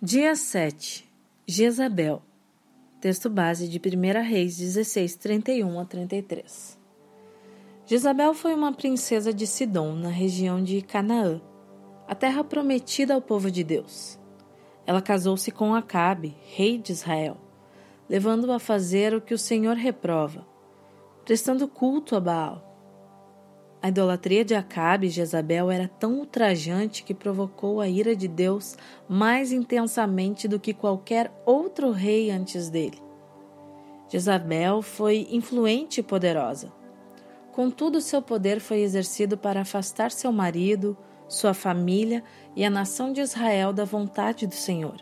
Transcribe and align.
Dia 0.00 0.36
7 0.36 1.10
Jezabel 1.44 2.22
Texto 3.00 3.28
base 3.28 3.66
de 3.66 3.80
1 3.80 4.22
Reis 4.22 4.56
16, 4.56 5.16
31 5.16 5.80
a 5.80 5.84
33 5.84 6.78
Jezabel 7.84 8.32
foi 8.32 8.54
uma 8.54 8.72
princesa 8.72 9.34
de 9.34 9.44
Sidom, 9.44 9.96
na 9.96 10.08
região 10.08 10.62
de 10.62 10.82
Canaã, 10.82 11.40
a 12.06 12.14
terra 12.14 12.44
prometida 12.44 13.12
ao 13.12 13.20
povo 13.20 13.50
de 13.50 13.64
Deus. 13.64 14.20
Ela 14.86 15.02
casou-se 15.02 15.50
com 15.50 15.74
Acabe, 15.74 16.36
rei 16.44 16.78
de 16.78 16.92
Israel, 16.92 17.36
levando-o 18.08 18.52
a 18.52 18.60
fazer 18.60 19.12
o 19.14 19.20
que 19.20 19.34
o 19.34 19.38
Senhor 19.38 19.74
reprova, 19.74 20.46
prestando 21.24 21.66
culto 21.66 22.14
a 22.14 22.20
Baal. 22.20 22.67
A 23.80 23.88
idolatria 23.88 24.44
de 24.44 24.56
Acabe 24.56 25.06
e 25.06 25.10
Jezabel 25.10 25.70
era 25.70 25.86
tão 25.86 26.18
ultrajante 26.18 27.04
que 27.04 27.14
provocou 27.14 27.80
a 27.80 27.88
ira 27.88 28.16
de 28.16 28.26
Deus 28.26 28.76
mais 29.08 29.52
intensamente 29.52 30.48
do 30.48 30.58
que 30.58 30.74
qualquer 30.74 31.30
outro 31.46 31.92
rei 31.92 32.28
antes 32.28 32.68
dele. 32.68 33.00
Jezabel 34.08 34.82
foi 34.82 35.28
influente 35.30 36.00
e 36.00 36.02
poderosa. 36.02 36.72
Contudo, 37.52 38.00
seu 38.00 38.20
poder 38.20 38.58
foi 38.58 38.80
exercido 38.80 39.38
para 39.38 39.60
afastar 39.60 40.10
seu 40.10 40.32
marido, 40.32 40.96
sua 41.28 41.54
família 41.54 42.24
e 42.56 42.64
a 42.64 42.70
nação 42.70 43.12
de 43.12 43.20
Israel 43.20 43.72
da 43.72 43.84
vontade 43.84 44.46
do 44.46 44.54
Senhor. 44.54 44.96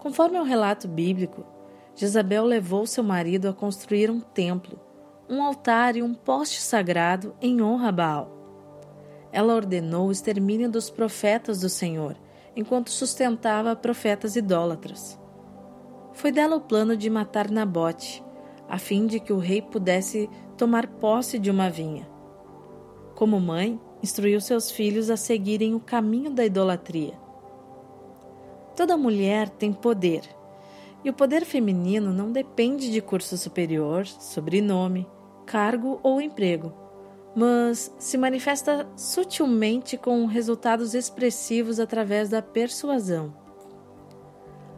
Conforme 0.00 0.38
o 0.40 0.44
relato 0.44 0.88
bíblico, 0.88 1.44
Jezabel 1.94 2.44
levou 2.44 2.86
seu 2.86 3.04
marido 3.04 3.48
a 3.48 3.52
construir 3.52 4.10
um 4.10 4.18
templo 4.18 4.80
um 5.32 5.42
altar 5.42 5.96
e 5.96 6.02
um 6.02 6.12
poste 6.12 6.60
sagrado 6.60 7.34
em 7.40 7.62
honra 7.62 7.88
a 7.88 7.92
Baal. 7.92 8.28
Ela 9.32 9.54
ordenou 9.54 10.08
o 10.08 10.12
extermínio 10.12 10.70
dos 10.70 10.90
profetas 10.90 11.60
do 11.60 11.70
Senhor, 11.70 12.18
enquanto 12.54 12.90
sustentava 12.90 13.74
profetas 13.74 14.36
idólatras. 14.36 15.18
Foi 16.12 16.30
dela 16.30 16.56
o 16.56 16.60
plano 16.60 16.94
de 16.94 17.08
matar 17.08 17.50
Nabote, 17.50 18.22
a 18.68 18.76
fim 18.76 19.06
de 19.06 19.18
que 19.18 19.32
o 19.32 19.38
rei 19.38 19.62
pudesse 19.62 20.28
tomar 20.58 20.86
posse 20.86 21.38
de 21.38 21.50
uma 21.50 21.70
vinha. 21.70 22.06
Como 23.14 23.40
mãe, 23.40 23.80
instruiu 24.02 24.38
seus 24.38 24.70
filhos 24.70 25.08
a 25.08 25.16
seguirem 25.16 25.74
o 25.74 25.80
caminho 25.80 26.30
da 26.30 26.44
idolatria. 26.44 27.18
Toda 28.76 28.98
mulher 28.98 29.48
tem 29.48 29.72
poder, 29.72 30.28
e 31.02 31.08
o 31.08 31.14
poder 31.14 31.46
feminino 31.46 32.12
não 32.12 32.30
depende 32.30 32.90
de 32.90 33.00
curso 33.00 33.38
superior, 33.38 34.06
sobrenome, 34.06 35.06
cargo 35.46 36.00
ou 36.02 36.20
emprego, 36.20 36.72
mas 37.34 37.94
se 37.98 38.18
manifesta 38.18 38.88
sutilmente 38.96 39.96
com 39.96 40.26
resultados 40.26 40.94
expressivos 40.94 41.80
através 41.80 42.28
da 42.28 42.42
persuasão. 42.42 43.34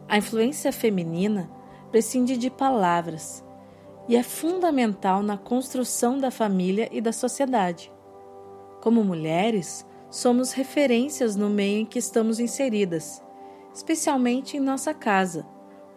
A 0.07 0.17
influência 0.17 0.71
feminina 0.71 1.49
prescinde 1.91 2.37
de 2.37 2.49
palavras 2.49 3.43
e 4.07 4.15
é 4.15 4.23
fundamental 4.23 5.23
na 5.23 5.37
construção 5.37 6.17
da 6.17 6.29
família 6.29 6.87
e 6.91 7.01
da 7.01 7.11
sociedade. 7.11 7.91
Como 8.81 9.03
mulheres, 9.03 9.85
somos 10.09 10.51
referências 10.51 11.35
no 11.35 11.49
meio 11.49 11.81
em 11.81 11.85
que 11.85 11.97
estamos 11.97 12.39
inseridas, 12.39 13.21
especialmente 13.73 14.57
em 14.57 14.59
nossa 14.59 14.93
casa, 14.93 15.45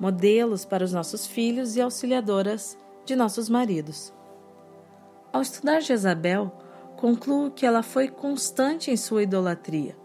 modelos 0.00 0.64
para 0.64 0.84
os 0.84 0.92
nossos 0.92 1.26
filhos 1.26 1.76
e 1.76 1.80
auxiliadoras 1.80 2.78
de 3.04 3.14
nossos 3.14 3.48
maridos. 3.48 4.12
Ao 5.32 5.42
estudar 5.42 5.80
Jezabel, 5.80 6.50
concluo 6.96 7.50
que 7.50 7.66
ela 7.66 7.82
foi 7.82 8.08
constante 8.08 8.90
em 8.90 8.96
sua 8.96 9.22
idolatria 9.22 9.96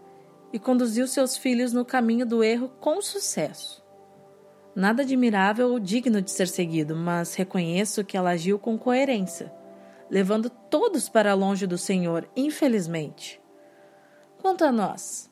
e 0.52 0.58
conduziu 0.58 1.08
seus 1.08 1.36
filhos 1.36 1.72
no 1.72 1.84
caminho 1.84 2.26
do 2.26 2.44
erro 2.44 2.68
com 2.80 3.00
sucesso. 3.00 3.82
Nada 4.76 5.02
admirável 5.02 5.70
ou 5.70 5.80
digno 5.80 6.20
de 6.20 6.30
ser 6.30 6.46
seguido, 6.46 6.94
mas 6.94 7.34
reconheço 7.34 8.04
que 8.04 8.16
ela 8.16 8.30
agiu 8.30 8.58
com 8.58 8.78
coerência, 8.78 9.52
levando 10.10 10.50
todos 10.50 11.08
para 11.08 11.32
longe 11.32 11.66
do 11.66 11.78
Senhor, 11.78 12.28
infelizmente. 12.36 13.40
Quanto 14.42 14.64
a 14.64 14.70
nós, 14.70 15.30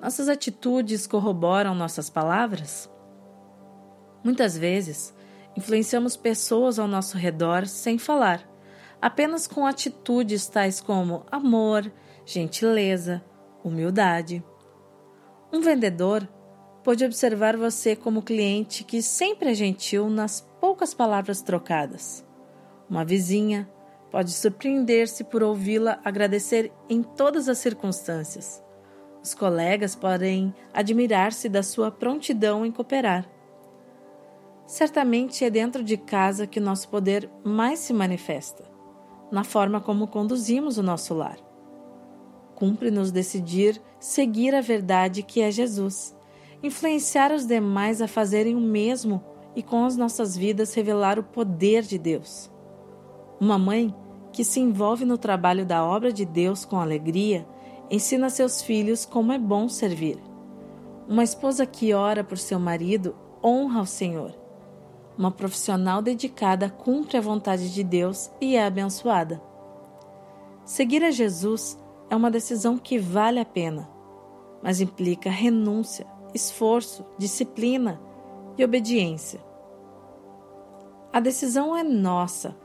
nossas 0.00 0.28
atitudes 0.28 1.06
corroboram 1.06 1.74
nossas 1.74 2.08
palavras? 2.08 2.90
Muitas 4.24 4.56
vezes, 4.56 5.14
influenciamos 5.54 6.16
pessoas 6.16 6.78
ao 6.78 6.88
nosso 6.88 7.18
redor 7.18 7.66
sem 7.66 7.98
falar 7.98 8.53
apenas 9.04 9.46
com 9.46 9.66
atitudes 9.66 10.46
tais 10.46 10.80
como 10.80 11.26
amor, 11.30 11.92
gentileza, 12.24 13.22
humildade. 13.62 14.42
Um 15.52 15.60
vendedor 15.60 16.26
pode 16.82 17.04
observar 17.04 17.54
você 17.54 17.94
como 17.94 18.22
cliente 18.22 18.82
que 18.82 19.02
sempre 19.02 19.50
é 19.50 19.54
gentil 19.54 20.08
nas 20.08 20.40
poucas 20.58 20.94
palavras 20.94 21.42
trocadas. 21.42 22.26
Uma 22.88 23.04
vizinha 23.04 23.70
pode 24.10 24.30
surpreender-se 24.30 25.22
por 25.22 25.42
ouvi-la 25.42 26.00
agradecer 26.02 26.72
em 26.88 27.02
todas 27.02 27.46
as 27.46 27.58
circunstâncias. 27.58 28.64
Os 29.22 29.34
colegas 29.34 29.94
podem 29.94 30.54
admirar-se 30.72 31.46
da 31.50 31.62
sua 31.62 31.90
prontidão 31.90 32.64
em 32.64 32.72
cooperar. 32.72 33.30
Certamente 34.64 35.44
é 35.44 35.50
dentro 35.50 35.84
de 35.84 35.98
casa 35.98 36.46
que 36.46 36.58
nosso 36.58 36.88
poder 36.88 37.28
mais 37.44 37.80
se 37.80 37.92
manifesta 37.92 38.72
na 39.34 39.42
forma 39.42 39.80
como 39.80 40.06
conduzimos 40.06 40.78
o 40.78 40.82
nosso 40.82 41.12
lar. 41.12 41.38
Cumpre-nos 42.54 43.10
decidir 43.10 43.82
seguir 43.98 44.54
a 44.54 44.60
verdade 44.60 45.24
que 45.24 45.40
é 45.40 45.50
Jesus, 45.50 46.16
influenciar 46.62 47.32
os 47.32 47.44
demais 47.44 48.00
a 48.00 48.06
fazerem 48.06 48.54
o 48.54 48.60
mesmo 48.60 49.20
e 49.56 49.60
com 49.60 49.84
as 49.84 49.96
nossas 49.96 50.36
vidas 50.36 50.72
revelar 50.72 51.18
o 51.18 51.24
poder 51.24 51.82
de 51.82 51.98
Deus. 51.98 52.48
Uma 53.40 53.58
mãe 53.58 53.92
que 54.32 54.44
se 54.44 54.60
envolve 54.60 55.04
no 55.04 55.18
trabalho 55.18 55.66
da 55.66 55.84
obra 55.84 56.12
de 56.12 56.24
Deus 56.24 56.64
com 56.64 56.78
alegria 56.78 57.44
ensina 57.90 58.30
seus 58.30 58.62
filhos 58.62 59.04
como 59.04 59.32
é 59.32 59.38
bom 59.38 59.68
servir. 59.68 60.16
Uma 61.08 61.24
esposa 61.24 61.66
que 61.66 61.92
ora 61.92 62.22
por 62.22 62.38
seu 62.38 62.60
marido 62.60 63.16
honra 63.42 63.80
o 63.80 63.86
Senhor 63.86 64.43
uma 65.16 65.30
profissional 65.30 66.02
dedicada 66.02 66.68
cumpre 66.68 67.16
a 67.16 67.20
vontade 67.20 67.72
de 67.72 67.84
Deus 67.84 68.30
e 68.40 68.56
é 68.56 68.66
abençoada. 68.66 69.40
Seguir 70.64 71.04
a 71.04 71.10
Jesus 71.10 71.78
é 72.10 72.16
uma 72.16 72.30
decisão 72.30 72.76
que 72.76 72.98
vale 72.98 73.38
a 73.38 73.44
pena, 73.44 73.88
mas 74.62 74.80
implica 74.80 75.30
renúncia, 75.30 76.06
esforço, 76.34 77.04
disciplina 77.18 78.00
e 78.56 78.64
obediência. 78.64 79.40
A 81.12 81.20
decisão 81.20 81.76
é 81.76 81.84
nossa. 81.84 82.56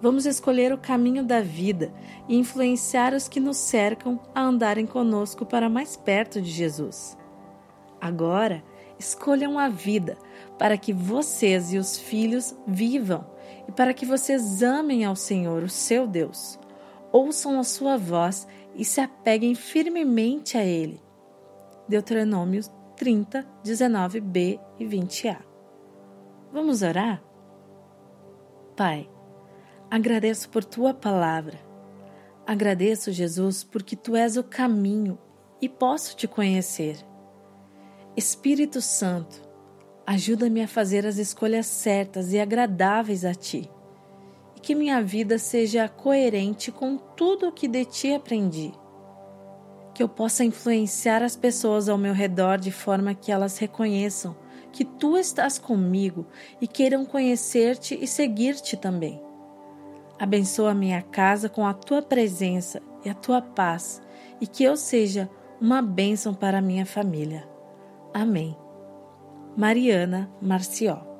Vamos 0.00 0.26
escolher 0.26 0.72
o 0.72 0.78
caminho 0.78 1.24
da 1.24 1.40
vida 1.40 1.92
e 2.28 2.36
influenciar 2.36 3.14
os 3.14 3.28
que 3.28 3.40
nos 3.40 3.56
cercam 3.56 4.20
a 4.34 4.42
andarem 4.42 4.84
conosco 4.84 5.46
para 5.46 5.70
mais 5.70 5.96
perto 5.96 6.42
de 6.42 6.50
Jesus. 6.50 7.16
Agora, 8.00 8.64
escolham 9.02 9.58
a 9.58 9.68
vida 9.68 10.16
para 10.58 10.78
que 10.78 10.92
vocês 10.92 11.72
e 11.72 11.78
os 11.78 11.98
filhos 11.98 12.56
vivam 12.66 13.26
e 13.68 13.72
para 13.72 13.92
que 13.92 14.06
vocês 14.06 14.62
amem 14.62 15.04
ao 15.04 15.16
Senhor, 15.16 15.62
o 15.62 15.68
seu 15.68 16.06
Deus. 16.06 16.58
Ouçam 17.10 17.58
a 17.58 17.64
sua 17.64 17.96
voz 17.96 18.46
e 18.74 18.84
se 18.84 19.00
apeguem 19.00 19.54
firmemente 19.54 20.56
a 20.56 20.64
Ele. 20.64 21.00
Deuteronômio 21.88 22.62
30, 22.96 23.46
19b 23.64 24.60
e 24.78 24.84
20a. 24.84 25.38
Vamos 26.52 26.82
orar? 26.82 27.22
Pai, 28.76 29.10
agradeço 29.90 30.48
por 30.48 30.64
tua 30.64 30.94
palavra. 30.94 31.58
Agradeço, 32.46 33.12
Jesus, 33.12 33.62
porque 33.62 33.94
tu 33.94 34.16
és 34.16 34.36
o 34.36 34.44
caminho 34.44 35.18
e 35.60 35.68
posso 35.68 36.16
te 36.16 36.26
conhecer. 36.26 37.11
Espírito 38.14 38.82
Santo, 38.82 39.40
ajuda-me 40.06 40.62
a 40.62 40.68
fazer 40.68 41.06
as 41.06 41.16
escolhas 41.16 41.64
certas 41.64 42.34
e 42.34 42.38
agradáveis 42.38 43.24
a 43.24 43.34
Ti, 43.34 43.70
e 44.54 44.60
que 44.60 44.74
minha 44.74 45.02
vida 45.02 45.38
seja 45.38 45.88
coerente 45.88 46.70
com 46.70 46.98
tudo 46.98 47.48
o 47.48 47.52
que 47.52 47.66
de 47.66 47.86
Ti 47.86 48.12
aprendi. 48.12 48.70
Que 49.94 50.02
eu 50.02 50.08
possa 50.10 50.44
influenciar 50.44 51.22
as 51.22 51.36
pessoas 51.36 51.88
ao 51.88 51.96
meu 51.96 52.12
redor 52.12 52.58
de 52.58 52.70
forma 52.70 53.14
que 53.14 53.32
elas 53.32 53.56
reconheçam 53.56 54.36
que 54.70 54.84
Tu 54.84 55.16
estás 55.16 55.58
comigo 55.58 56.26
e 56.60 56.66
queiram 56.66 57.06
conhecer-te 57.06 57.98
e 57.98 58.06
seguir-te 58.06 58.76
também. 58.76 59.22
Abençoa 60.18 60.74
minha 60.74 61.00
casa 61.00 61.48
com 61.48 61.66
a 61.66 61.72
Tua 61.72 62.02
presença 62.02 62.82
e 63.06 63.08
a 63.08 63.14
Tua 63.14 63.40
paz, 63.40 64.02
e 64.38 64.46
que 64.46 64.62
eu 64.64 64.76
seja 64.76 65.30
uma 65.58 65.80
bênção 65.80 66.34
para 66.34 66.60
minha 66.60 66.84
família. 66.84 67.51
Amém. 68.14 68.56
Mariana 69.56 70.30
Marció 70.40 71.11